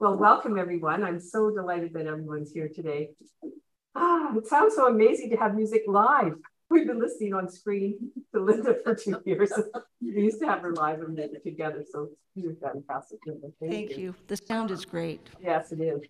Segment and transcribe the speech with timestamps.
[0.00, 1.04] Well, welcome everyone.
[1.04, 3.10] I'm so delighted that everyone's here today.
[3.94, 6.36] Ah, it sounds so amazing to have music live.
[6.70, 9.52] We've been listening on screen to Linda for two years.
[10.00, 13.18] we used to have her live and then together, so you're fantastic.
[13.26, 13.48] Linda.
[13.60, 13.96] Thank, Thank you.
[13.98, 14.14] you.
[14.26, 15.20] The sound is great.
[15.38, 16.00] Yes, it is.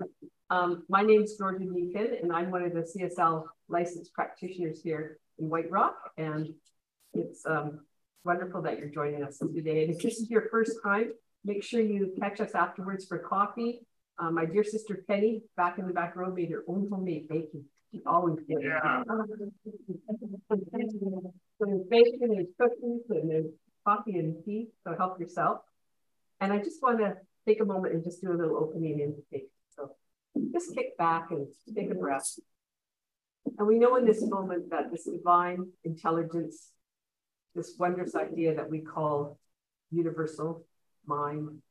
[0.51, 5.19] Um, my name is Georgia Meakin, and I'm one of the CSL licensed practitioners here
[5.41, 5.97] in White Rock.
[6.17, 6.51] And
[7.13, 7.81] it's um,
[8.23, 9.83] wonderful that you're joining us today.
[9.83, 11.11] And if this is your first time,
[11.45, 13.81] make sure you catch us afterwards for coffee.
[14.19, 17.65] Um, my dear sister Penny, back in the back row, made her own homemade bacon.
[17.91, 18.59] She always did.
[18.63, 19.03] Yeah.
[19.07, 19.27] so
[21.61, 23.47] there's bacon, there's cookies, and there's
[23.87, 24.69] coffee and tea.
[24.85, 25.61] So help yourself.
[26.41, 29.49] And I just want to take a moment and just do a little opening invitation.
[29.75, 29.93] So
[30.53, 32.39] just kick back and take a breath.
[33.59, 36.71] And we know in this moment that this divine intelligence,
[37.55, 39.39] this wondrous idea that we call
[39.91, 40.65] universal
[41.07, 41.63] mind,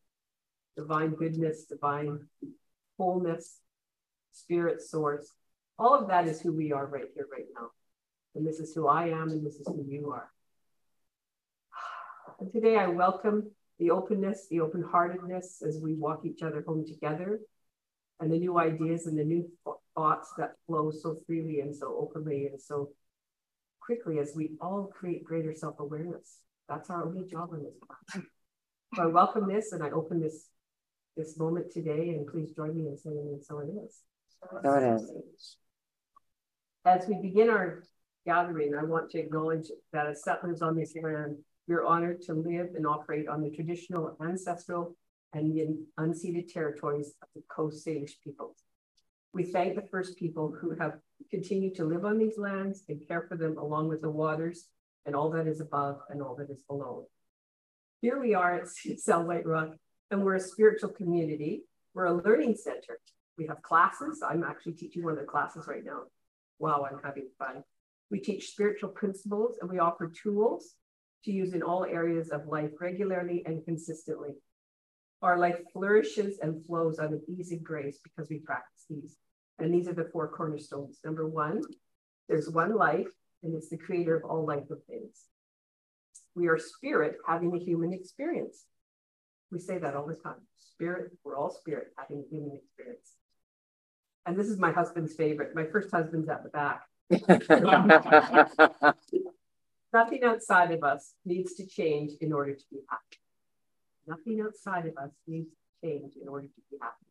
[0.76, 2.28] divine goodness, divine
[2.98, 3.60] wholeness,
[4.32, 5.34] spirit source,
[5.78, 7.70] all of that is who we are right here, right now.
[8.36, 10.30] And this is who I am, and this is who you are.
[12.40, 16.86] And today I welcome the openness, the open heartedness as we walk each other home
[16.86, 17.40] together,
[18.20, 19.50] and the new ideas and the new
[19.96, 22.90] thoughts that flow so freely and so openly and so
[23.80, 26.40] quickly as we all create greater self awareness.
[26.68, 28.26] That's our only job in this class.
[28.96, 30.50] So I welcome this and I open this
[31.16, 34.00] this moment today, and please join me in saying, and so it is.
[34.64, 35.58] So it is.
[36.86, 37.84] As we begin our
[38.26, 42.70] gathering, I want to acknowledge that as settlers on this land, we're honored to live
[42.76, 44.96] and operate on the traditional, ancestral,
[45.34, 48.58] and unceded territories of the Coast Salish peoples.
[49.34, 50.94] We thank the first people who have
[51.30, 54.68] continued to live on these lands and care for them along with the waters
[55.06, 57.08] and all that is above and all that is below.
[58.02, 59.76] Here we are at CSL White Rock,
[60.10, 61.64] and we're a spiritual community.
[61.94, 62.98] We're a learning center.
[63.38, 64.24] We have classes.
[64.26, 66.04] I'm actually teaching one of the classes right now.
[66.60, 67.62] Wow, I'm having fun.
[68.10, 70.76] We teach spiritual principles and we offer tools
[71.26, 74.36] to use in all areas of life regularly and consistently.
[75.22, 79.18] Our life flourishes and flows out of ease and grace because we practice these.
[79.60, 81.00] And these are the four cornerstones.
[81.04, 81.62] Number one,
[82.30, 83.12] there's one life,
[83.44, 85.26] and it's the creator of all life of things.
[86.40, 88.64] We are spirit having a human experience.
[89.52, 90.42] We say that all the time.
[90.58, 93.12] Spirit, we're all spirit having a human experience.
[94.26, 95.54] And this is my husband's favorite.
[95.54, 96.84] My first husband's at the back.
[99.92, 103.18] Nothing outside of us needs to change in order to be happy.
[104.08, 107.08] Nothing outside of us needs to change in order to be happy.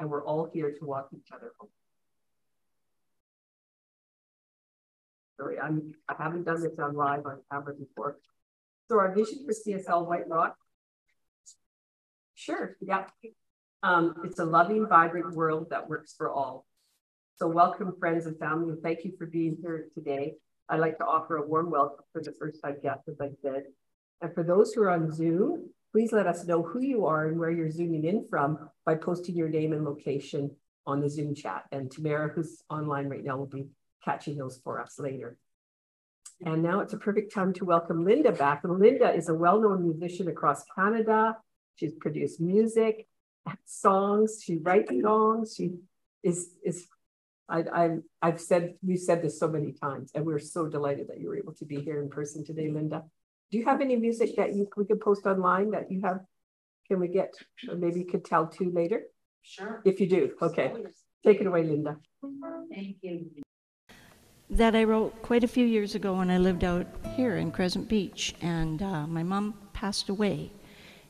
[0.00, 1.70] And we're all here to walk each other home.
[5.36, 8.16] Sorry, I'm, I haven't done this on live on camera before.
[8.90, 10.56] So our vision for CSL White Rock,
[12.34, 13.04] sure, yeah.
[13.84, 16.66] Um, it's a loving, vibrant world that works for all.
[17.36, 20.34] So welcome friends and family, and thank you for being here today.
[20.68, 23.62] I'd like to offer a warm welcome for the first time guests, as I said.
[24.22, 27.38] And for those who are on Zoom, please let us know who you are and
[27.38, 30.50] where you're zooming in from by posting your name and location
[30.84, 31.62] on the Zoom chat.
[31.70, 33.68] And Tamara, who's online right now, will be
[34.04, 35.36] catching those for us later.
[36.44, 38.64] And now it's a perfect time to welcome Linda back.
[38.64, 41.36] And Linda is a well-known musician across Canada.
[41.76, 43.06] She's produced music,
[43.64, 45.74] songs, she writes songs, she
[46.22, 46.86] is is
[47.48, 51.20] I, I, I've said, you said this so many times, and we're so delighted that
[51.20, 53.02] you were able to be here in person today, Linda.
[53.50, 56.20] Do you have any music that you we could post online that you have?
[56.86, 57.34] Can we get,
[57.68, 59.02] or maybe you could tell too later?
[59.42, 59.82] Sure.
[59.84, 60.72] If you do, okay.
[61.24, 61.96] Take it away, Linda.
[62.72, 63.42] Thank you.
[64.50, 67.88] That I wrote quite a few years ago when I lived out here in Crescent
[67.88, 70.50] Beach, and uh, my mom passed away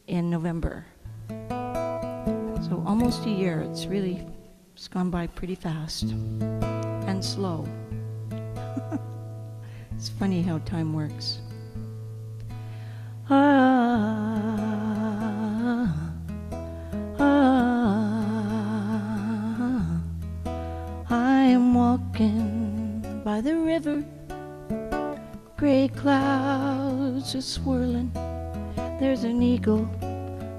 [0.06, 0.84] in November.
[1.49, 3.62] So almost a year.
[3.62, 4.27] It's really
[4.75, 7.67] it's gone by pretty fast and slow.
[9.93, 11.41] it's funny how time works.
[13.31, 14.40] Ah,
[23.40, 24.04] by the river.
[25.56, 28.12] Gray clouds are swirling.
[29.00, 29.88] There's an eagle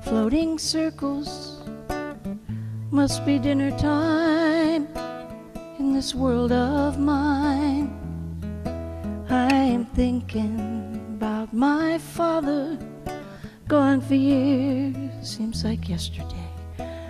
[0.02, 1.62] floating circles.
[2.90, 4.88] Must be dinner time
[5.78, 7.94] in this world of mine.
[9.30, 12.80] I am thinking about my father,
[13.68, 16.50] gone for years, seems like yesterday.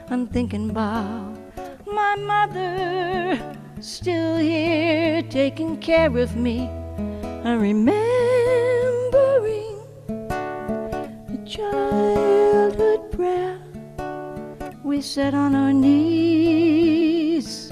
[0.09, 1.37] I'm thinking about
[1.87, 6.69] my mother, still here taking care of me.
[7.43, 7.97] I'm remembering
[11.27, 13.59] the childhood prayer
[14.83, 17.71] we sat on our knees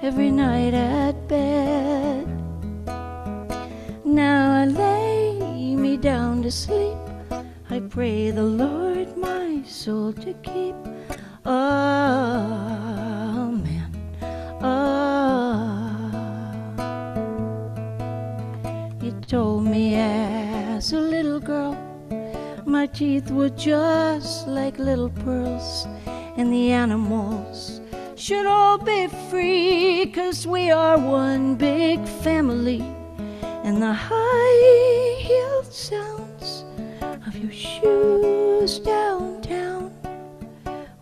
[0.00, 2.26] every night at bed.
[4.04, 6.96] Now I lay me down to sleep.
[7.68, 10.76] I pray the Lord my soul to keep.
[22.96, 25.86] Teeth were just like little pearls,
[26.38, 27.82] and the animals
[28.14, 32.80] should all be free, cause we are one big family.
[33.64, 36.64] And the high heeled sounds
[37.26, 39.92] of your shoes downtown,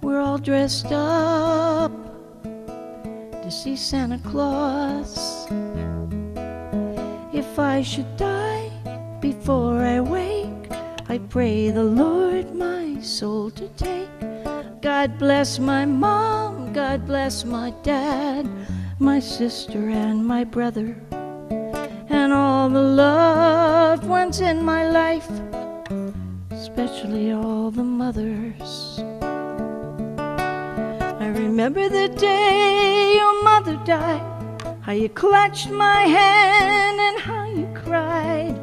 [0.02, 1.92] we're all dressed up
[2.42, 5.46] to see Santa Claus.
[7.32, 8.68] If I should die
[9.20, 10.23] before I wake,
[11.14, 14.10] I pray the Lord my soul to take.
[14.82, 18.50] God bless my mom, God bless my dad,
[18.98, 20.96] my sister and my brother,
[22.08, 25.30] and all the loved ones in my life,
[26.50, 28.98] especially all the mothers.
[30.18, 37.68] I remember the day your mother died, how you clutched my hand and how you
[37.72, 38.58] cried.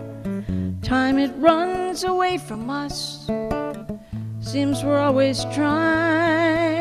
[0.84, 3.28] Time it runs away from us.
[4.40, 6.80] Seems we're always trying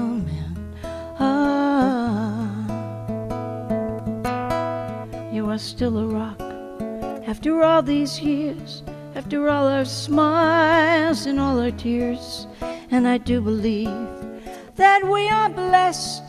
[0.00, 0.66] Amen.
[1.20, 2.56] Ah.
[5.30, 6.40] You are still a rock
[7.28, 8.82] after all these years,
[9.24, 12.46] after all our smiles and all our tears.
[12.90, 13.88] And I do believe
[14.76, 16.22] that we are blessed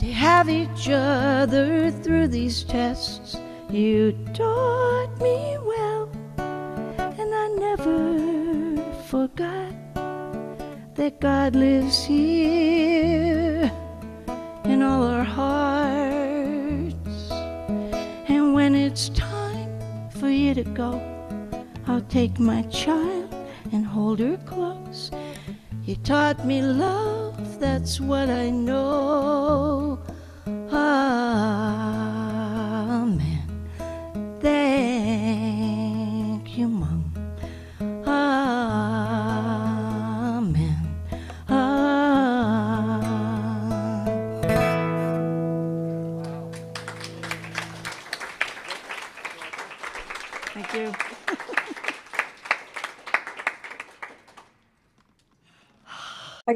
[0.00, 3.36] to have each other through these tests.
[3.68, 6.08] You taught me well,
[6.38, 9.74] and I never forgot
[10.94, 13.70] that God lives here
[14.64, 16.96] in all our hearts.
[18.26, 21.07] And when it's time for you to go,
[22.08, 23.34] Take my child
[23.72, 25.10] and hold her close.
[25.84, 29.98] You taught me love, that's what I know.
[30.46, 31.77] Amen.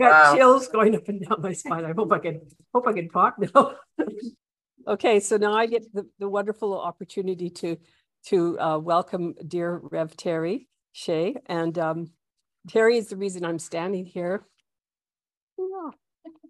[0.03, 0.37] Got Wow.
[0.37, 1.85] chills going up and down my spine.
[1.85, 2.41] I hope I can,
[2.75, 3.77] hope I can talk now.
[4.85, 7.77] Okay, so now I get the, the wonderful opportunity to,
[8.27, 11.37] to uh, welcome dear Rev Terry Shea.
[11.47, 12.11] And um,
[12.69, 14.45] Terry is the reason I'm standing here.
[15.57, 15.91] Yeah.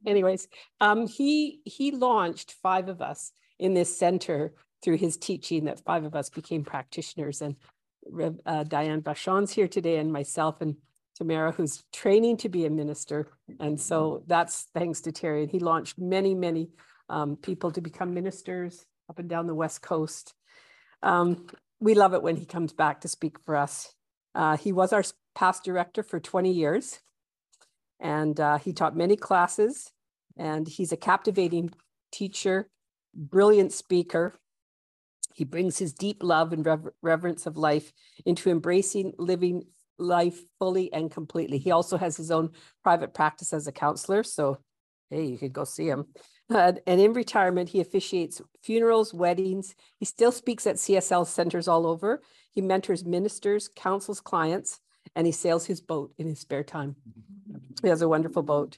[0.07, 0.49] Anyways,
[0.81, 6.05] um, he, he launched five of us in this center through his teaching that five
[6.05, 7.43] of us became practitioners.
[7.43, 7.57] And
[8.11, 10.77] Rev, uh, Diane Vachon's here today and myself and
[11.25, 13.29] Who's training to be a minister.
[13.61, 15.43] And so that's thanks to Terry.
[15.43, 16.71] And he launched many, many
[17.09, 20.35] um, people to become ministers up and down the West Coast.
[21.03, 21.47] Um,
[21.81, 23.95] we love it when he comes back to speak for us.
[24.35, 25.03] Uh, he was our
[25.35, 27.01] past director for 20 years,
[28.01, 29.93] and uh, he taught many classes,
[30.37, 31.73] and he's a captivating
[32.13, 32.69] teacher,
[33.15, 34.35] brilliant speaker.
[35.35, 37.93] He brings his deep love and rever- reverence of life
[38.25, 39.65] into embracing living
[40.03, 41.59] life fully and completely.
[41.59, 42.51] He also has his own
[42.83, 44.23] private practice as a counselor.
[44.23, 44.59] So,
[45.11, 46.07] hey, you could go see him.
[46.51, 49.75] Uh, and in retirement, he officiates funerals, weddings.
[49.99, 52.23] He still speaks at CSL centers all over.
[52.51, 54.81] He mentors ministers, counsels clients,
[55.17, 56.97] and he sails his boat in his spare time.
[57.83, 58.77] He has a wonderful boat.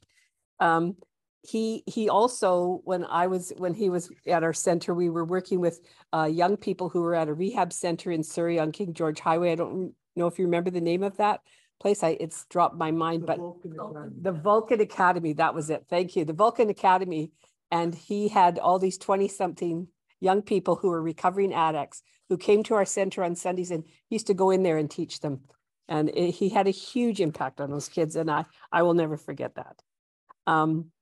[0.61, 0.97] Um,
[1.47, 5.61] he he also when I was when he was at our center, we were working
[5.61, 5.81] with
[6.12, 9.52] uh, young people who were at a rehab center in Surrey on King George Highway.
[9.52, 11.40] I don't know if you remember the name of that
[11.80, 12.02] place.
[12.02, 13.38] I it's dropped my mind, but
[14.23, 15.85] the Vulcan Academy, that was it.
[15.88, 16.25] Thank you.
[16.25, 17.33] The Vulcan Academy.
[17.71, 19.88] And he had all these 20 something
[20.21, 24.14] young people who were recovering addicts who came to our center on Sundays and he
[24.14, 25.40] used to go in there and teach them.
[25.88, 28.16] And it- he had a huge impact on those kids.
[28.16, 29.83] And I, I will never forget that.
[30.47, 30.92] Um,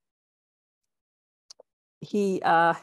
[2.01, 2.75] he, uh,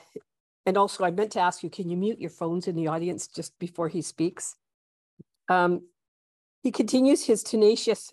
[0.65, 3.27] and also I meant to ask you, can you mute your phones in the audience
[3.27, 4.55] just before he speaks?
[5.49, 5.81] Um,
[6.61, 8.11] he continues his tenacious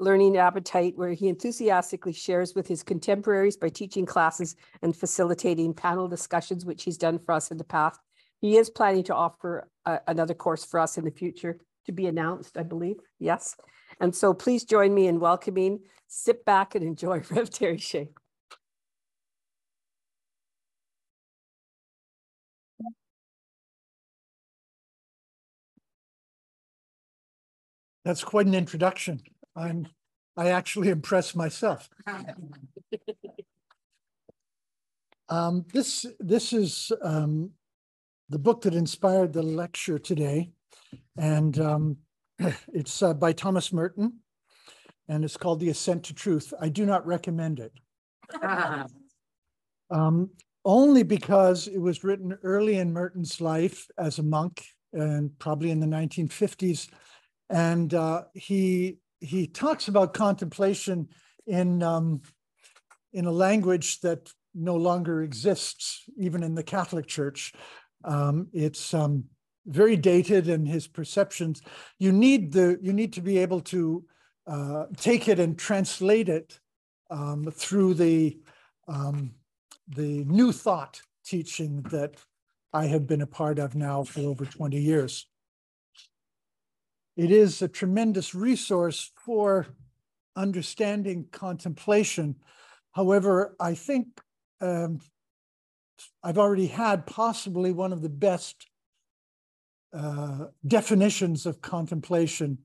[0.00, 6.08] learning appetite where he enthusiastically shares with his contemporaries by teaching classes and facilitating panel
[6.08, 8.00] discussions, which he's done for us in the past.
[8.40, 12.06] He is planning to offer uh, another course for us in the future to be
[12.06, 12.96] announced, I believe.
[13.18, 13.56] Yes.
[14.00, 18.08] And so please join me in welcoming, sit back and enjoy Rev Terry Shea.
[28.04, 29.20] That's quite an introduction.
[29.56, 29.86] I'm,
[30.36, 31.88] I actually impressed myself.
[35.28, 37.50] Um, this, this is um,
[38.28, 40.50] the book that inspired the lecture today.
[41.16, 41.96] And um,
[42.72, 44.20] it's uh, by Thomas Merton
[45.08, 46.52] and it's called The Ascent to Truth.
[46.60, 47.72] I do not recommend it.
[49.90, 50.30] Um,
[50.64, 55.78] only because it was written early in Merton's life as a monk and probably in
[55.78, 56.88] the 1950s.
[57.50, 61.08] And uh, he he talks about contemplation
[61.46, 62.22] in um,
[63.12, 67.52] in a language that no longer exists, even in the Catholic Church.
[68.04, 69.24] Um, it's um,
[69.66, 71.62] very dated, and his perceptions.
[71.98, 74.04] You need the you need to be able to
[74.46, 76.58] uh, take it and translate it
[77.10, 78.38] um, through the
[78.88, 79.32] um,
[79.88, 82.16] the new thought teaching that
[82.72, 85.26] I have been a part of now for over 20 years.
[87.16, 89.66] It is a tremendous resource for
[90.36, 92.36] understanding contemplation.
[92.92, 94.20] However, I think
[94.60, 95.00] um,
[96.22, 98.66] I've already had possibly one of the best
[99.92, 102.58] uh, definitions of contemplation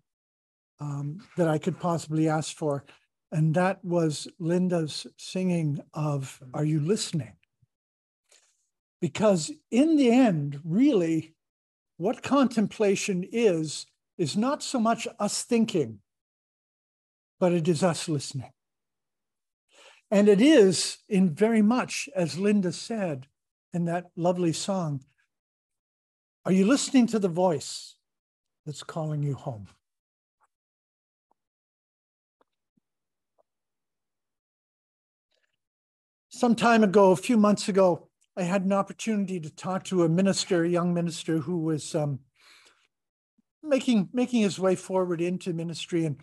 [0.80, 2.86] um, that I could possibly ask for.
[3.32, 7.34] And that was Linda's singing of Are You Listening?
[9.00, 11.36] Because in the end, really,
[11.98, 13.86] what contemplation is,
[14.20, 16.00] is not so much us thinking,
[17.40, 18.52] but it is us listening.
[20.12, 23.28] And it is in very much, as Linda said
[23.74, 25.06] in that lovely song,
[26.46, 27.96] are you listening to the voice
[28.66, 29.68] that's calling you home?
[36.28, 40.10] Some time ago, a few months ago, I had an opportunity to talk to a
[40.10, 42.20] minister, a young minister who was um,
[43.64, 46.18] making making his way forward into ministry, and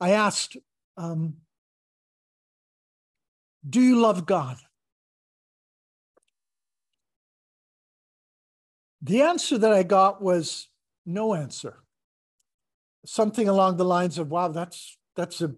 [0.00, 0.56] I asked,
[0.96, 1.36] um,
[3.68, 4.58] "Do you love God?"
[9.00, 10.68] The answer that I got was
[11.04, 11.82] no answer.
[13.04, 15.54] Something along the lines of, "Wow, that's that's a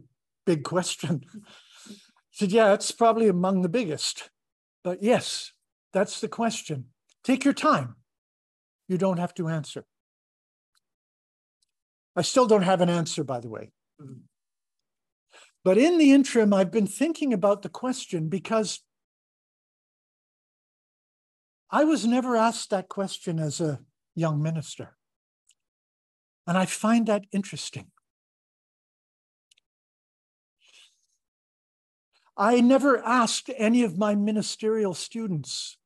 [0.47, 1.91] big question." I
[2.31, 4.31] said, "Yeah, it's probably among the biggest,
[4.83, 5.53] but yes,
[5.93, 6.91] that's the question.
[7.23, 7.97] Take your time.
[8.89, 9.85] You don't have to answer."
[12.17, 13.71] I still don't have an answer, by the way.
[14.01, 14.21] Mm-hmm.
[15.65, 18.81] But in the interim, I've been thinking about the question because
[21.71, 23.81] I was never asked that question as a
[24.15, 24.97] young minister.
[26.47, 27.87] And I find that interesting.
[32.37, 35.79] I never asked any of my ministerial students,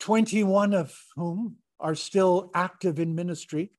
[0.00, 3.70] 21 of whom are still active in ministry,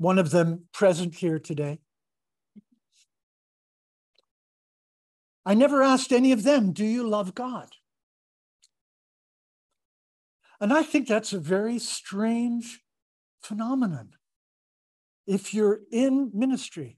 [0.00, 1.78] one of them present here today.
[5.44, 7.68] I never asked any of them, Do you love God?
[10.58, 12.80] And I think that's a very strange
[13.42, 14.14] phenomenon
[15.26, 16.96] if you're in ministry.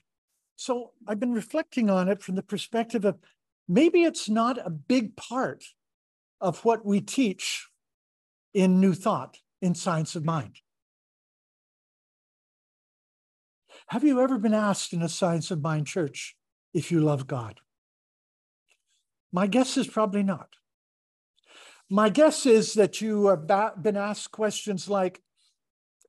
[0.54, 3.18] So I've been reflecting on it from the perspective of
[3.66, 5.64] maybe it's not a big part
[6.40, 7.66] of what we teach
[8.54, 10.61] in New Thought, in Science of Mind.
[13.88, 16.36] Have you ever been asked in a Science of Mind church
[16.72, 17.60] if you love God?
[19.32, 20.48] My guess is probably not.
[21.90, 25.20] My guess is that you have been asked questions like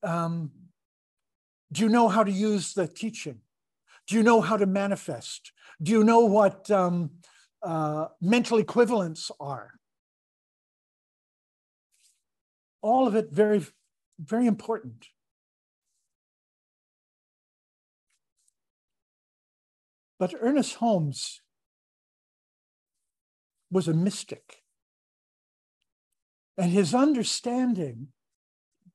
[0.01, 0.51] um,
[1.71, 3.39] Do you know how to use the teaching?
[4.07, 5.51] Do you know how to manifest?
[5.81, 7.11] Do you know what um,
[7.61, 9.71] uh, mental equivalents are?
[12.81, 13.65] All of it very,
[14.19, 15.07] very important.
[20.23, 21.41] But Ernest Holmes
[23.69, 24.63] was a mystic.
[26.57, 28.07] And his understanding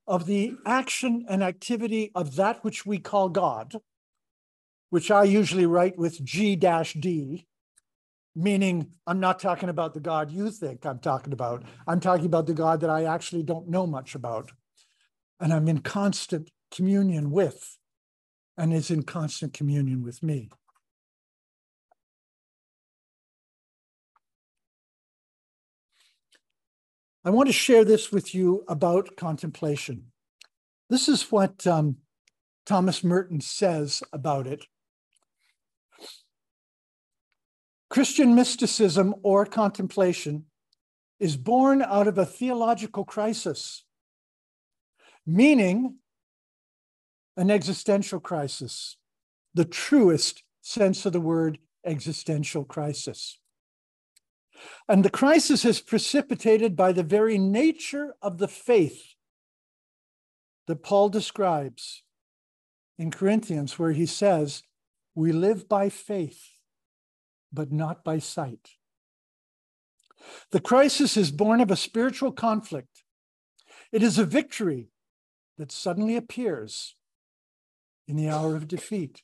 [0.07, 3.75] of the action and activity of that which we call God,
[4.89, 7.45] which I usually write with G D,
[8.35, 11.63] meaning I'm not talking about the God you think I'm talking about.
[11.85, 14.51] I'm talking about the God that I actually don't know much about.
[15.39, 17.77] And I'm in constant communion with,
[18.57, 20.49] and is in constant communion with me.
[27.25, 30.11] I want to share this with you about contemplation.
[30.89, 31.97] This is what um,
[32.65, 34.65] Thomas Merton says about it.
[37.89, 40.45] Christian mysticism or contemplation
[41.19, 43.83] is born out of a theological crisis,
[45.25, 45.95] meaning
[47.35, 48.95] an existential crisis,
[49.53, 53.39] the truest sense of the word existential crisis.
[54.87, 59.15] And the crisis is precipitated by the very nature of the faith
[60.67, 62.03] that Paul describes
[62.97, 64.63] in Corinthians, where he says,
[65.15, 66.49] We live by faith,
[67.51, 68.71] but not by sight.
[70.51, 73.03] The crisis is born of a spiritual conflict.
[73.91, 74.89] It is a victory
[75.57, 76.95] that suddenly appears
[78.07, 79.21] in the hour of defeat.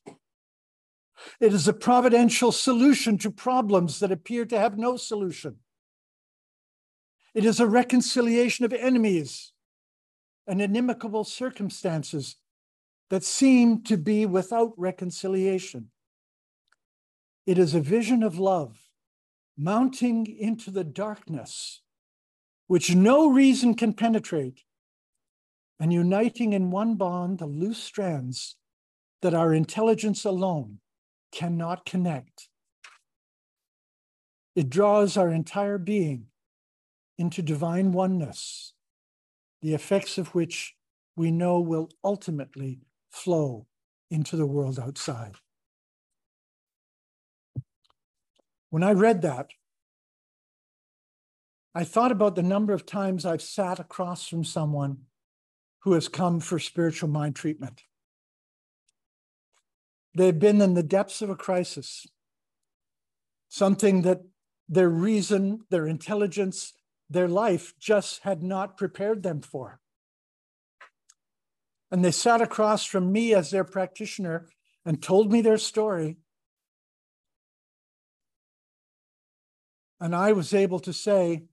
[1.40, 5.58] It is a providential solution to problems that appear to have no solution.
[7.34, 9.52] It is a reconciliation of enemies
[10.48, 12.38] and inimical circumstances
[13.10, 15.92] that seem to be without reconciliation.
[17.46, 18.78] It is a vision of love
[19.58, 21.82] mounting into the darkness,
[22.68, 24.64] which no reason can penetrate,
[25.80, 28.56] and uniting in one bond the loose strands
[29.22, 30.80] that our intelligence alone
[31.36, 32.48] cannot connect.
[34.56, 36.28] It draws our entire being
[37.18, 38.74] into divine oneness,
[39.62, 40.76] the effects of which
[41.16, 42.80] we know will ultimately
[43.12, 43.68] flow
[44.10, 45.36] into the world outside.
[48.70, 49.52] When I read that,
[51.74, 55.00] I thought about the number of times I've sat across from someone
[55.80, 57.84] who has come for spiritual mind treatment.
[60.16, 62.08] They've been in the depths of a crisis,
[63.50, 64.22] something that
[64.70, 66.74] their reason, their intelligence,
[67.10, 69.82] their life just had not prepared them for.
[71.92, 74.48] And they sat across from me as their practitioner
[74.86, 76.18] and told me their story.
[80.00, 81.44] And I was able to say,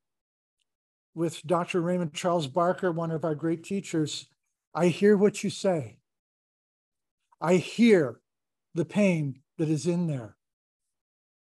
[1.14, 1.80] with Dr.
[1.80, 4.28] Raymond Charles Barker, one of our great teachers,
[4.74, 5.98] I hear what you say.
[7.40, 8.20] I hear
[8.74, 10.36] the pain that is in there.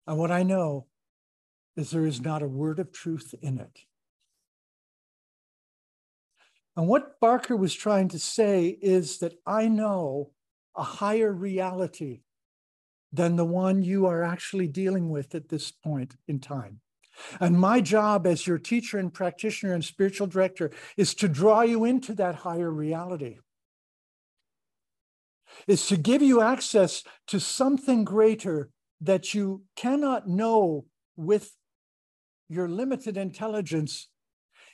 [0.07, 0.87] And what I know
[1.77, 3.81] is there is not a word of truth in it.
[6.77, 10.31] And what Barker was trying to say is that I know
[10.77, 12.21] a higher reality
[13.13, 16.81] than the one you are actually dealing with at this point in time.
[17.41, 21.85] And my job as your teacher and practitioner and spiritual director is to draw you
[21.85, 23.39] into that higher reality
[25.67, 30.85] is to give you access to something greater that you cannot know
[31.17, 31.53] with
[32.49, 34.09] your limited intelligence,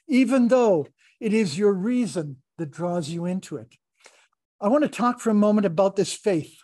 [0.08, 0.86] even though
[1.20, 3.74] it is your reason that draws you into it.
[4.60, 6.54] I want to talk for a moment about this faith.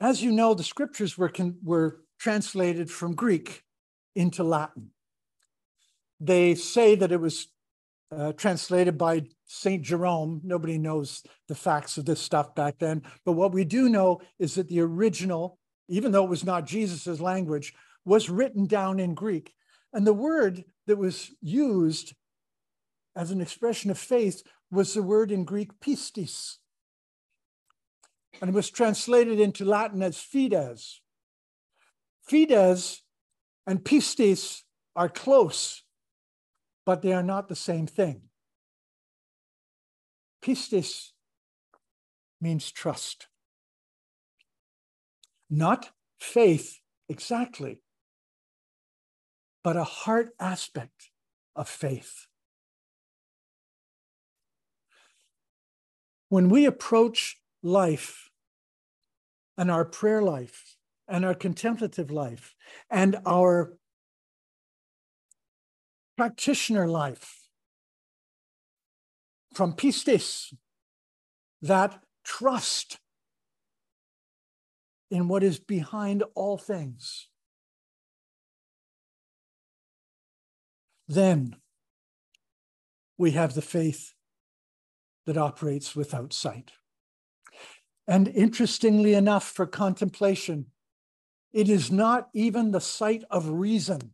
[0.00, 3.62] As you know, the scriptures were, were translated from Greek
[4.14, 4.90] into Latin.
[6.20, 7.48] They say that it was
[8.10, 9.82] uh, translated by St.
[9.82, 10.40] Jerome.
[10.44, 13.02] Nobody knows the facts of this stuff back then.
[13.24, 17.20] But what we do know is that the original, even though it was not Jesus's
[17.20, 19.52] language, was written down in Greek.
[19.92, 22.14] And the word that was used
[23.16, 26.56] as an expression of faith was the word in Greek pistis.
[28.40, 31.00] And it was translated into Latin as fides.
[32.22, 33.02] Fides
[33.66, 34.62] and pistis
[34.94, 35.82] are close
[36.86, 38.22] but they are not the same thing.
[40.40, 41.10] Pistis
[42.40, 43.26] means trust,
[45.50, 47.82] not faith exactly,
[49.64, 51.10] but a heart aspect
[51.56, 52.28] of faith.
[56.28, 58.30] When we approach life
[59.58, 60.76] and our prayer life
[61.08, 62.54] and our contemplative life
[62.90, 63.76] and our
[66.16, 67.42] practitioner life
[69.54, 70.52] from pistis,
[71.62, 72.98] that trust
[75.10, 77.28] in what is behind all things.
[81.08, 81.56] Then
[83.16, 84.12] we have the faith
[85.24, 86.72] that operates without sight.
[88.06, 90.66] And interestingly enough, for contemplation,
[91.52, 94.12] it is not even the sight of reason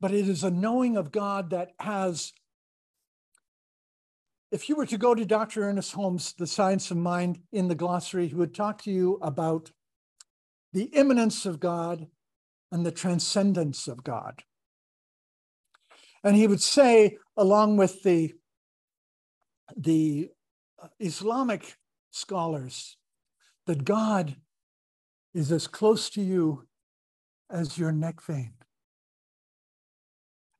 [0.00, 2.32] but it is a knowing of God that has.
[4.50, 5.62] If you were to go to Dr.
[5.62, 9.70] Ernest Holmes, The Science of Mind in the glossary, he would talk to you about
[10.72, 12.08] the immanence of God
[12.72, 14.42] and the transcendence of God.
[16.24, 18.34] And he would say, along with the,
[19.76, 20.30] the
[20.98, 21.76] Islamic
[22.10, 22.96] scholars,
[23.66, 24.36] that God
[25.32, 26.66] is as close to you
[27.48, 28.52] as your neck vein.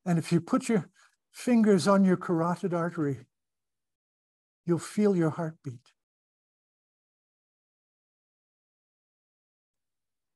[0.04, 0.88] And if you put your
[1.30, 3.26] fingers on your carotid artery,
[4.66, 5.92] you'll feel your heartbeat.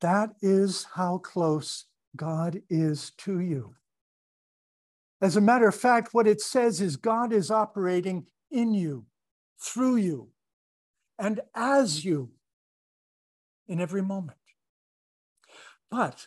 [0.00, 3.74] That is how close God is to you.
[5.20, 9.06] As a matter of fact, what it says is God is operating in you,
[9.58, 10.28] through you,
[11.18, 12.30] and as you
[13.66, 14.38] in every moment.
[15.90, 16.26] But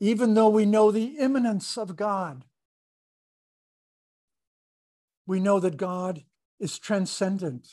[0.00, 2.44] even though we know the immanence of God,
[5.26, 6.24] we know that God
[6.58, 7.68] is transcendent,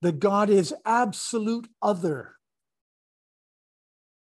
[0.00, 2.36] that God is absolute other,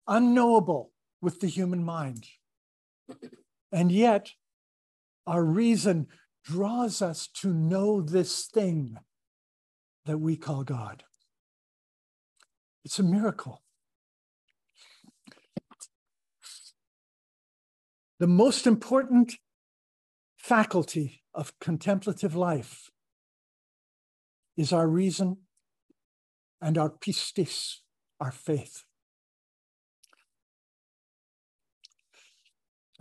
[0.08, 2.26] unknowable with the human mind.
[3.70, 4.32] And yet,
[5.26, 6.08] our reason
[6.42, 8.96] draws us to know this thing
[10.06, 11.04] that we call God.
[12.84, 13.62] It's a miracle.
[18.20, 19.36] The most important
[20.36, 22.90] faculty of contemplative life
[24.58, 25.38] is our reason
[26.60, 27.76] and our pistis,
[28.20, 28.84] our faith.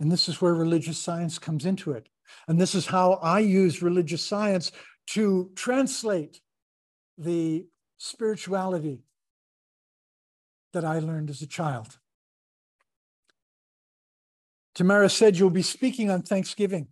[0.00, 2.08] And this is where religious science comes into it.
[2.48, 4.72] And this is how I use religious science
[5.08, 6.40] to translate
[7.18, 7.66] the
[7.98, 9.04] spirituality
[10.72, 11.99] that I learned as a child.
[14.80, 16.88] Tamara said you'll be speaking on Thanksgiving.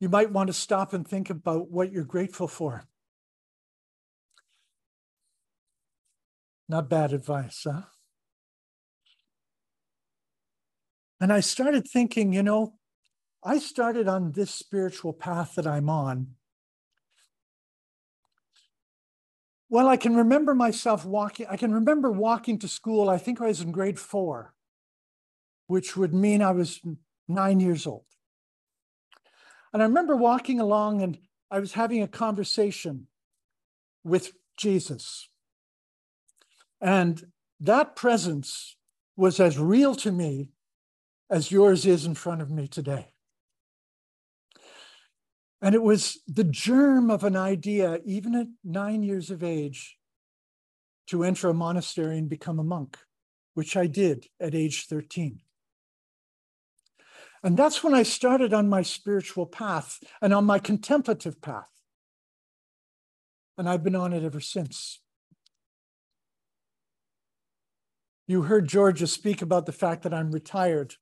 [0.00, 2.84] You might want to stop and think about what you're grateful for.
[6.70, 7.82] Not bad advice, huh?
[11.20, 12.78] And I started thinking, you know,
[13.44, 16.28] I started on this spiritual path that I'm on.
[19.68, 23.10] Well, I can remember myself walking, I can remember walking to school.
[23.10, 24.54] I think I was in grade four,
[25.66, 26.80] which would mean I was
[27.28, 28.04] nine years old.
[29.72, 31.18] And I remember walking along and
[31.50, 33.08] I was having a conversation
[34.04, 35.28] with Jesus.
[36.80, 38.76] And that presence
[39.16, 40.50] was as real to me
[41.30, 43.08] as yours is in front of me today.
[45.60, 49.96] And it was the germ of an idea, even at nine years of age,
[51.08, 52.98] to enter a monastery and become a monk,
[53.54, 55.40] which I did at age 13.
[57.46, 61.70] And that's when I started on my spiritual path and on my contemplative path.
[63.56, 65.00] And I've been on it ever since.
[68.26, 70.94] You heard Georgia speak about the fact that I'm retired,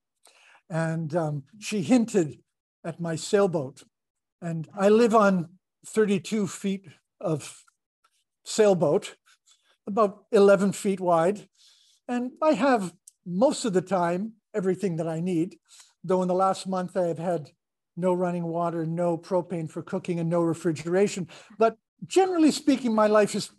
[0.69, 2.41] and um, she hinted
[2.85, 3.83] at my sailboat.
[4.43, 5.49] And I live on
[5.87, 6.89] 32 feet
[7.23, 7.65] of
[8.45, 9.17] sailboat,
[9.87, 11.49] about 11 feet wide.
[12.07, 12.93] And I have
[13.25, 15.57] most of the time everything that I need,
[16.05, 17.51] though in the last month I have had
[17.97, 21.29] no running water, no propane for cooking, and no refrigeration.
[21.59, 23.51] But generally speaking, my life is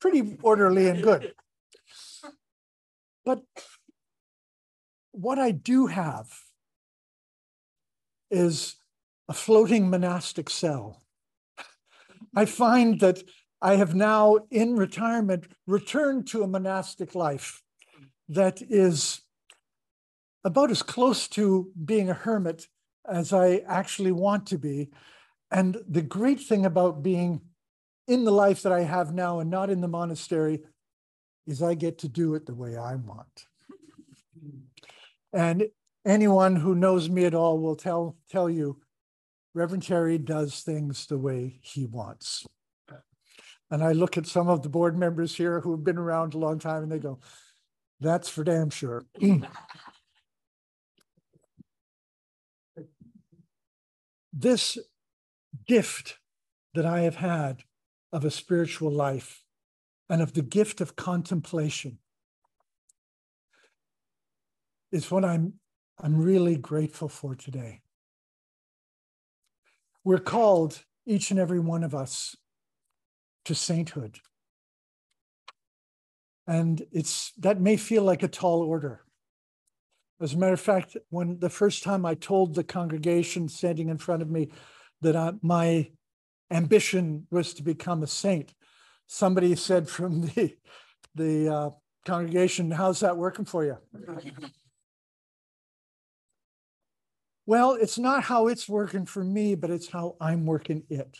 [0.00, 1.32] pretty orderly and good.
[3.24, 3.42] But
[5.12, 6.26] what I do have
[8.30, 8.76] is
[9.28, 11.00] a floating monastic cell.
[12.36, 13.22] I find that
[13.62, 17.62] I have now, in retirement, returned to a monastic life
[18.28, 19.22] that is
[20.44, 22.68] about as close to being a hermit
[23.08, 24.90] as I actually want to be.
[25.50, 27.40] And the great thing about being
[28.06, 30.60] in the life that I have now and not in the monastery
[31.46, 33.46] is I get to do it the way I want.
[35.32, 35.68] And
[36.06, 38.80] anyone who knows me at all will tell, tell you
[39.54, 42.46] Reverend Terry does things the way he wants.
[43.70, 46.38] And I look at some of the board members here who have been around a
[46.38, 47.20] long time and they go,
[48.00, 49.04] that's for damn sure.
[54.36, 54.76] this
[55.66, 56.18] gift
[56.74, 57.62] that I have had
[58.12, 59.44] of a spiritual life
[60.10, 61.98] and of the gift of contemplation
[64.90, 65.54] is what I'm,
[65.98, 67.82] I'm really grateful for today.
[70.02, 72.36] We're called, each and every one of us,
[73.44, 74.18] to sainthood.
[76.46, 79.02] And it's that may feel like a tall order.
[80.20, 83.98] As a matter of fact, when the first time I told the congregation standing in
[83.98, 84.50] front of me
[85.02, 85.90] that I, my
[86.50, 88.54] ambition was to become a saint,
[89.06, 90.56] somebody said from the
[91.16, 91.70] the uh,
[92.04, 93.78] Congregation, how's that working for you?
[97.46, 101.18] Well, it's not how it's working for me, but it's how I'm working it.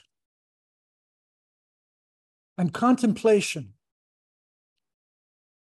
[2.58, 3.72] And contemplation,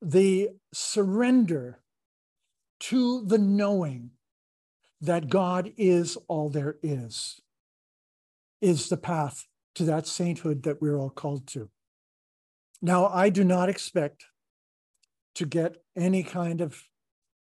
[0.03, 1.81] the surrender
[2.81, 4.11] to the knowing
[5.01, 7.41] that God is all there is,
[8.61, 11.69] is the path to that sainthood that we're all called to.
[12.81, 14.25] Now, I do not expect
[15.35, 16.83] to get any kind of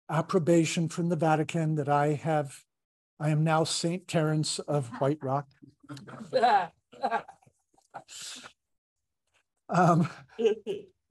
[0.09, 2.63] approbation from the Vatican that I have,
[3.19, 5.47] I am now Saint Terence of White Rock.
[9.71, 10.09] Um,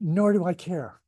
[0.01, 0.99] nor do I care.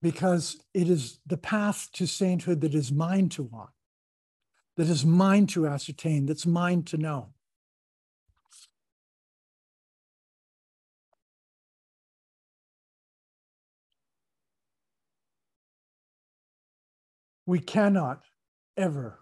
[0.00, 3.72] Because it is the path to sainthood that is mine to walk,
[4.76, 7.30] that is mine to ascertain, that's mine to know.
[17.44, 18.22] We cannot
[18.76, 19.20] ever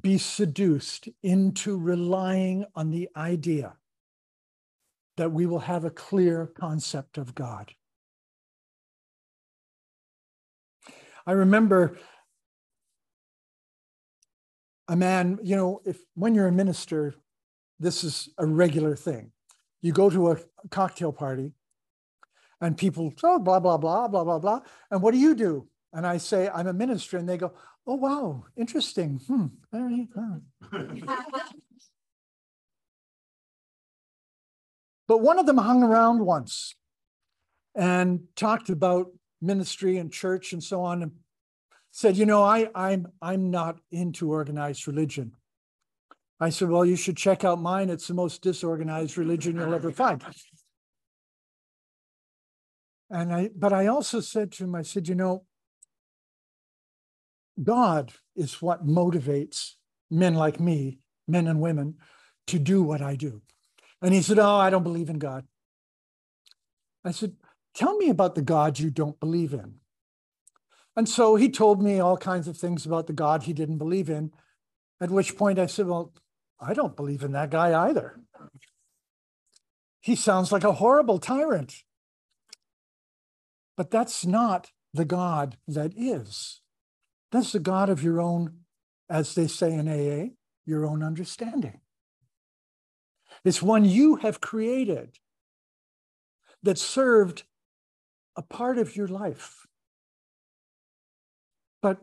[0.00, 3.74] be seduced into relying on the idea
[5.16, 7.72] that we will have a clear concept of God.
[11.28, 11.98] I remember
[14.88, 17.14] a man, you know, if when you're a minister,
[17.78, 19.32] this is a regular thing.
[19.82, 20.38] You go to a
[20.70, 21.52] cocktail party
[22.62, 24.60] and people, oh, blah, blah, blah, blah, blah, blah.
[24.90, 25.68] And what do you do?
[25.92, 27.18] And I say, I'm a minister.
[27.18, 27.52] And they go,
[27.86, 29.20] oh, wow, interesting.
[29.26, 29.48] Hmm.
[35.06, 36.74] but one of them hung around once
[37.74, 39.08] and talked about
[39.40, 41.12] ministry and church and so on and
[41.90, 45.32] said, you know, I, I'm, I'm not into organized religion.
[46.40, 47.90] I said, well, you should check out mine.
[47.90, 50.22] It's the most disorganized religion you'll ever find.
[53.10, 55.44] And I, but I also said to him, I said, you know,
[57.60, 59.72] God is what motivates
[60.10, 61.96] men like me, men and women,
[62.46, 63.42] to do what I do.
[64.00, 65.44] And he said, Oh, I don't believe in God.
[67.04, 67.32] I said,
[67.78, 69.74] Tell me about the God you don't believe in.
[70.96, 74.10] And so he told me all kinds of things about the God he didn't believe
[74.10, 74.32] in.
[75.00, 76.12] At which point I said, Well,
[76.58, 78.18] I don't believe in that guy either.
[80.00, 81.84] He sounds like a horrible tyrant.
[83.76, 86.62] But that's not the God that is.
[87.30, 88.62] That's the God of your own,
[89.08, 90.34] as they say in AA,
[90.66, 91.78] your own understanding.
[93.44, 95.20] It's one you have created
[96.64, 97.44] that served
[98.38, 99.66] a part of your life.
[101.82, 101.98] But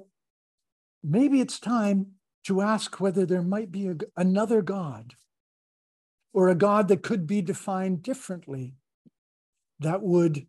[1.01, 2.07] maybe it's time
[2.43, 5.13] to ask whether there might be a, another God
[6.33, 8.75] or a God that could be defined differently
[9.79, 10.45] that would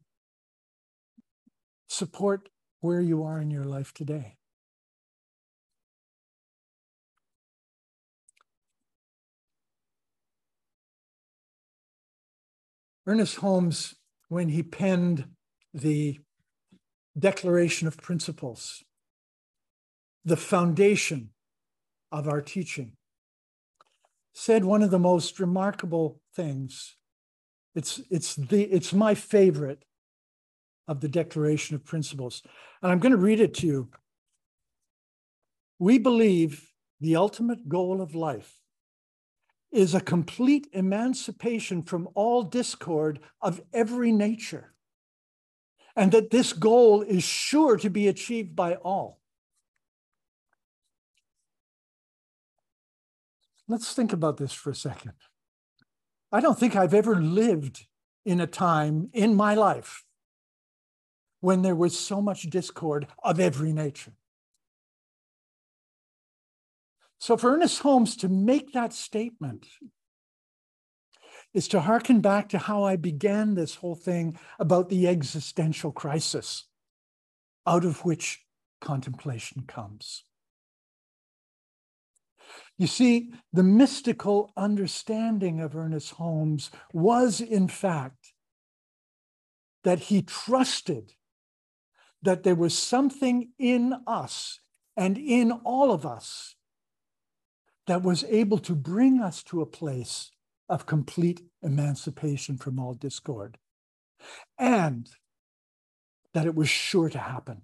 [1.89, 2.49] support
[2.81, 4.37] where you are in your life today.
[13.07, 13.95] Ernest Holmes,
[14.29, 15.29] when he penned
[15.77, 16.19] the
[17.19, 18.83] Declaration of Principles,
[20.25, 21.31] the foundation
[22.11, 22.93] of our teaching,
[24.33, 26.97] said one of the most remarkable things.
[27.75, 29.85] It's, it's, the, it's my favorite
[30.89, 32.43] of the Declaration of Principles.
[32.83, 33.91] And I'm going to read it to you.
[35.79, 38.55] We believe the ultimate goal of life
[39.71, 44.73] is a complete emancipation from all discord of every nature,
[45.97, 49.19] and that this goal is sure to be achieved by all.
[53.67, 55.13] Let's think about this for a second.
[56.31, 57.87] I don't think I've ever lived
[58.25, 60.05] in a time in my life
[61.41, 64.13] when there was so much discord of every nature.
[67.19, 69.67] So for Ernest Holmes to make that statement
[71.55, 76.65] is to hearken back to how I began this whole thing about the existential crisis
[77.67, 78.45] out of which
[78.81, 80.25] contemplation comes.
[82.79, 88.35] You see, the mystical understanding of Ernest Holmes was, in fact,
[89.83, 91.15] that he trusted
[92.23, 94.61] that there was something in us
[94.97, 96.57] and in all of us
[97.87, 100.33] that was able to bring us to a place
[100.69, 103.59] of complete emancipation from all discord,
[104.59, 105.09] and
[106.35, 107.63] that it was sure to happen.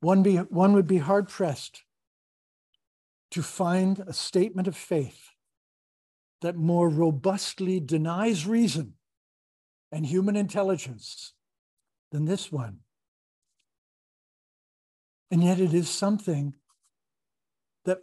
[0.00, 1.84] One, be, one would be hard pressed
[3.30, 5.30] to find a statement of faith
[6.42, 8.94] that more robustly denies reason
[9.90, 11.32] and human intelligence
[12.10, 12.80] than this one.
[15.30, 16.54] And yet it is something
[17.84, 18.00] that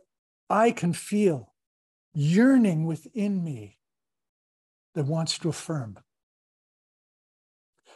[0.49, 1.53] I can feel
[2.13, 3.77] yearning within me
[4.95, 5.99] that wants to affirm.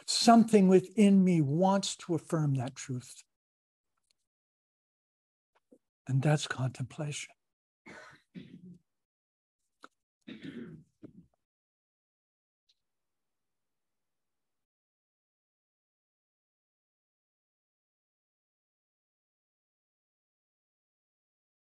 [0.06, 3.22] Something within me wants to affirm that truth.
[6.06, 7.30] And that's contemplation.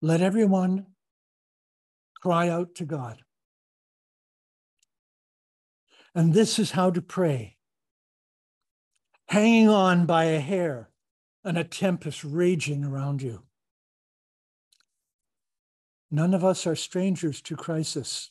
[0.01, 0.87] Let everyone
[2.23, 3.23] cry out to God.
[6.15, 7.57] And this is how to pray
[9.27, 10.91] hanging on by a hair
[11.43, 13.43] and a tempest raging around you.
[16.11, 18.31] None of us are strangers to crisis.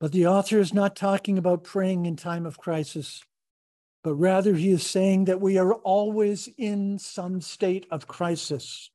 [0.00, 3.22] But the author is not talking about praying in time of crisis,
[4.02, 8.90] but rather he is saying that we are always in some state of crisis.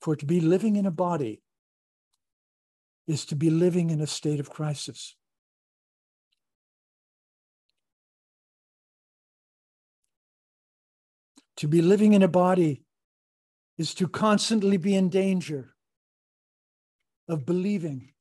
[0.00, 1.42] For to be living in a body
[3.06, 5.16] is to be living in a state of crisis.
[11.56, 12.84] To be living in a body
[13.76, 15.74] is to constantly be in danger
[17.28, 18.12] of believing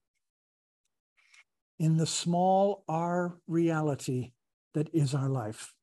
[1.79, 4.31] in the small r reality
[4.73, 5.76] that is our life.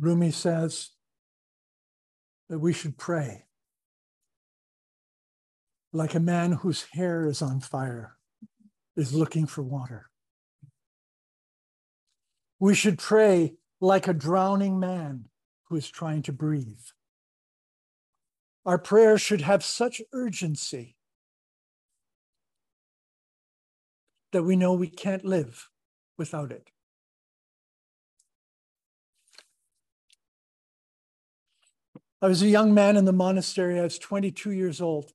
[0.00, 0.90] Rumi says
[2.48, 3.44] that we should pray
[5.92, 8.16] like a man whose hair is on fire
[8.96, 10.08] is looking for water.
[12.58, 15.26] We should pray like a drowning man
[15.68, 16.80] who is trying to breathe.
[18.64, 20.96] Our prayers should have such urgency
[24.32, 25.68] that we know we can't live
[26.16, 26.70] without it.
[32.22, 33.80] I was a young man in the monastery.
[33.80, 35.12] I was 22 years old.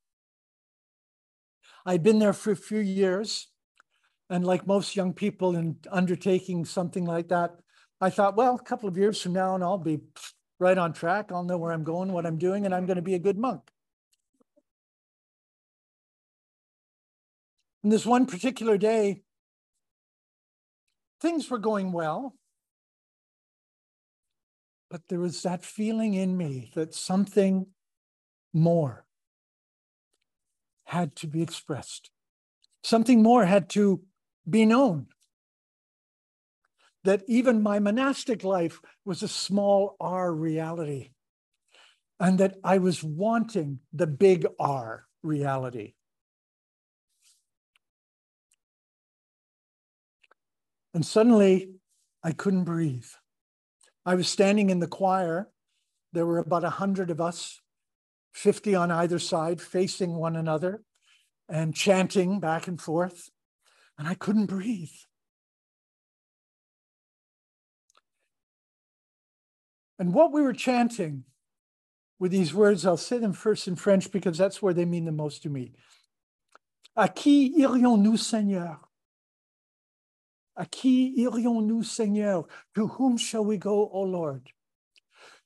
[1.85, 3.47] I'd been there for a few years.
[4.27, 7.51] And like most young people in undertaking something like that,
[8.01, 9.99] I thought, well, a couple of years from now, and I'll be
[10.59, 11.31] right on track.
[11.31, 13.37] I'll know where I'm going, what I'm doing, and I'm going to be a good
[13.37, 13.61] monk.
[17.83, 19.21] And this one particular day,
[21.21, 22.35] things were going well.
[24.95, 27.67] But there was that feeling in me that something
[28.53, 29.05] more
[30.85, 32.11] had to be expressed.
[32.81, 34.03] Something more had to
[34.49, 35.07] be known.
[37.03, 41.09] That even my monastic life was a small r reality,
[42.17, 45.95] and that I was wanting the big R reality.
[50.93, 51.71] And suddenly
[52.23, 53.09] I couldn't breathe.
[54.05, 55.49] I was standing in the choir.
[56.13, 57.61] There were about a hundred of us,
[58.33, 60.83] 50 on either side, facing one another
[61.49, 63.29] and chanting back and forth.
[63.97, 64.91] And I couldn't breathe.
[69.97, 71.23] And what we were chanting
[72.19, 75.11] with these words, I'll say them first in French because that's where they mean the
[75.11, 75.71] most to me.
[76.97, 78.79] À qui irions-nous, Seigneur?
[80.57, 82.47] À qui irions-nous, Seigneur?
[82.75, 84.51] To whom shall we go, O Lord?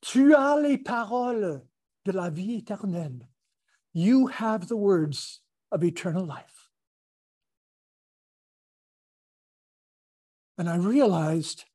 [0.01, 1.61] Tu as les paroles
[2.05, 3.27] de la vie éternelle.
[3.93, 5.41] You have the words
[5.71, 6.69] of eternal life.
[10.57, 11.65] And I realized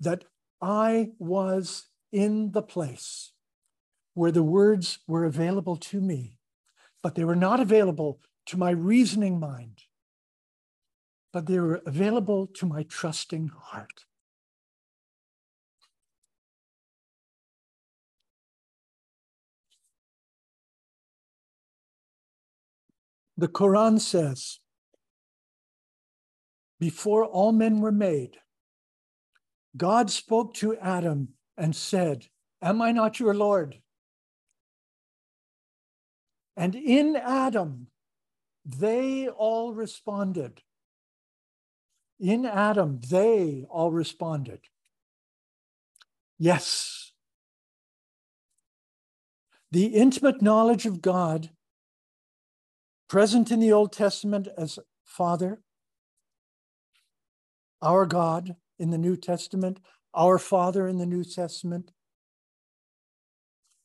[0.00, 0.24] that
[0.62, 3.32] I was in the place
[4.14, 6.38] where the words were available to me,
[7.02, 9.82] but they were not available to my reasoning mind
[11.32, 14.04] but they were available to my trusting heart.
[23.36, 24.58] The Quran says,
[26.80, 28.38] before all men were made,
[29.76, 32.26] God spoke to Adam and said,
[32.60, 33.80] Am I not your Lord?
[36.56, 37.88] And in Adam,
[38.64, 40.60] they all responded,
[42.18, 44.60] in Adam, they all responded,
[46.38, 47.12] Yes.
[49.70, 51.50] The intimate knowledge of God,
[53.08, 55.60] present in the Old Testament as Father,
[57.82, 59.80] our God in the New Testament
[60.14, 61.90] Our Father in the New Testament.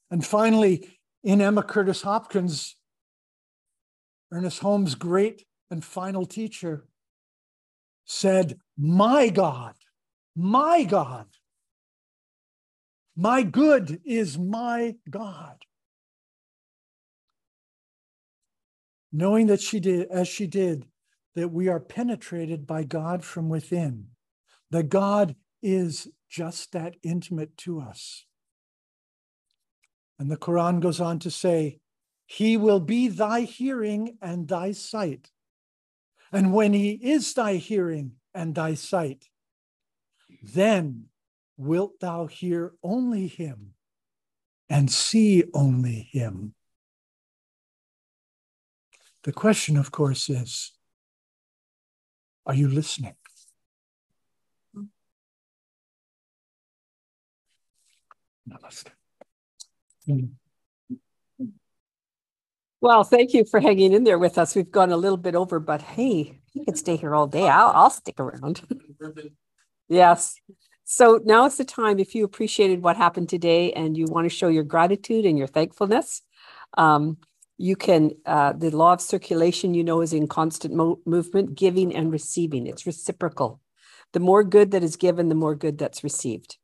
[0.09, 2.75] And finally, in Emma Curtis Hopkins,
[4.31, 6.85] Ernest Holmes' great and final teacher,
[8.05, 9.75] said, My God,
[10.35, 11.27] my God,
[13.15, 15.63] my good is my God.
[19.11, 20.87] Knowing that she did, as she did,
[21.35, 24.07] that we are penetrated by God from within,
[24.71, 28.25] that God is just that intimate to us.
[30.17, 31.79] And the Quran goes on to say,
[32.25, 35.32] He will be thy hearing and thy sight.
[36.33, 39.29] And when He is thy hearing and thy sight,
[40.41, 41.05] then
[41.57, 43.75] wilt thou hear only Him
[44.67, 46.55] and see only Him.
[49.23, 50.71] The question, of course, is
[52.45, 53.15] are you listening?
[58.49, 58.89] Namaste.
[60.05, 60.25] Hmm.
[62.83, 64.55] Well, thank you for hanging in there with us.
[64.55, 67.49] We've gone a little bit over, but hey, you can stay here all day.
[67.49, 68.63] I'll, I'll stick around.
[69.89, 70.35] yes.
[70.85, 74.29] So now is the time if you appreciated what happened today and you want to
[74.35, 76.23] show your gratitude and your thankfulness.
[76.77, 77.19] Um,
[77.57, 81.95] you can, uh, the law of circulation, you know, is in constant mo- movement, giving
[81.95, 82.67] and receiving.
[82.67, 83.61] It's reciprocal.
[84.13, 86.57] The more good that is given, the more good that's received.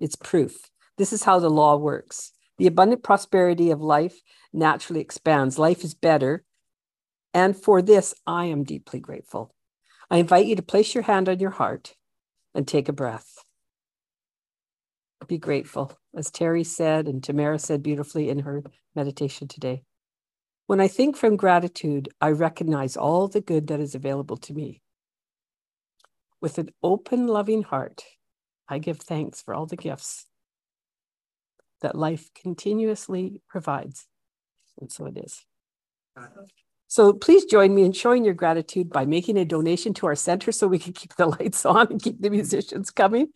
[0.00, 0.70] It's proof.
[0.98, 2.32] This is how the law works.
[2.58, 4.20] The abundant prosperity of life
[4.52, 5.58] naturally expands.
[5.58, 6.44] Life is better.
[7.34, 9.54] And for this, I am deeply grateful.
[10.10, 11.94] I invite you to place your hand on your heart
[12.54, 13.44] and take a breath.
[15.28, 18.62] Be grateful, as Terry said and Tamara said beautifully in her
[18.94, 19.82] meditation today.
[20.66, 24.82] When I think from gratitude, I recognize all the good that is available to me.
[26.40, 28.04] With an open, loving heart,
[28.68, 30.26] I give thanks for all the gifts
[31.82, 34.06] that life continuously provides.
[34.80, 35.44] And so it is.
[36.88, 40.52] So please join me in showing your gratitude by making a donation to our center
[40.52, 43.28] so we can keep the lights on and keep the musicians coming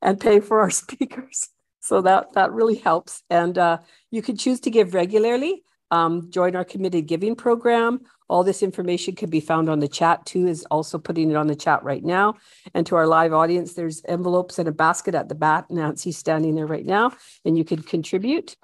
[0.00, 1.48] and pay for our speakers.
[1.80, 3.22] So that, that really helps.
[3.28, 3.78] And uh,
[4.10, 5.64] you can choose to give regularly
[5.94, 8.00] um, join our committed giving program.
[8.28, 11.46] All this information can be found on the chat too, is also putting it on
[11.46, 12.34] the chat right now.
[12.74, 15.70] And to our live audience, there's envelopes and a basket at the back.
[15.70, 17.12] Nancy's standing there right now,
[17.44, 18.56] and you can contribute.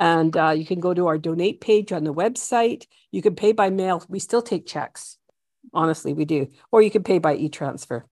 [0.00, 2.86] And uh, you can go to our donate page on the website.
[3.12, 4.02] You can pay by mail.
[4.08, 5.18] We still take checks.
[5.72, 6.48] Honestly, we do.
[6.72, 8.04] Or you can pay by e transfer.